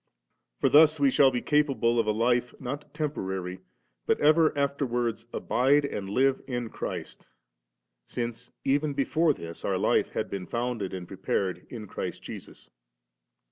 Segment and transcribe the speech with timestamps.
[0.59, 3.59] For thus we shall be capable of a life not temporary,
[4.07, 7.29] but ever afterwards abide* and live in Christ;
[8.07, 12.71] since even before this our life had been founded and prepared in Christ Jesus.